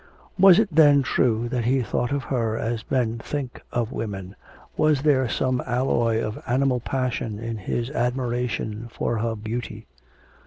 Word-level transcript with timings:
Was 0.39 0.57
it 0.57 0.69
then 0.71 1.03
true 1.03 1.47
that 1.49 1.65
he 1.65 1.83
thought 1.83 2.11
of 2.11 2.23
her 2.23 2.57
as 2.57 2.89
men 2.89 3.19
think 3.19 3.61
of 3.71 3.91
women, 3.91 4.35
was 4.75 5.03
there 5.03 5.29
some 5.29 5.61
alloy 5.67 6.17
of 6.19 6.41
animal 6.47 6.79
passion 6.79 7.37
in 7.37 7.59
his 7.59 7.91
admiration 7.91 8.87
for 8.91 9.19
her 9.19 9.35
beauty? 9.35 9.85